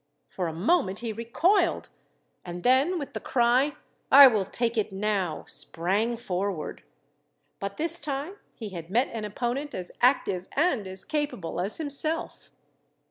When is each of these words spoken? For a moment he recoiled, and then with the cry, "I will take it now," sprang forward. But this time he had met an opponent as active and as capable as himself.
For 0.29 0.47
a 0.47 0.51
moment 0.53 0.97
he 0.97 1.13
recoiled, 1.13 1.89
and 2.43 2.63
then 2.63 2.97
with 2.97 3.13
the 3.13 3.19
cry, 3.19 3.73
"I 4.11 4.25
will 4.25 4.45
take 4.45 4.75
it 4.75 4.91
now," 4.91 5.45
sprang 5.47 6.17
forward. 6.17 6.81
But 7.59 7.77
this 7.77 7.99
time 7.99 8.37
he 8.55 8.69
had 8.69 8.89
met 8.89 9.09
an 9.13 9.25
opponent 9.25 9.75
as 9.75 9.91
active 10.01 10.47
and 10.53 10.87
as 10.87 11.05
capable 11.05 11.59
as 11.61 11.77
himself. 11.77 12.49